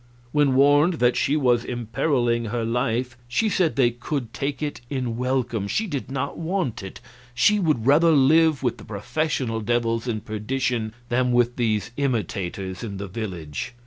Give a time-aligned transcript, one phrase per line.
[0.31, 5.15] When warned that she was imperiling her life, she said they could take it in
[5.15, 6.99] welcome, she did not want it,
[7.35, 12.97] she would rather live with the professional devils in perdition than with these imitators in
[12.97, 13.75] the village.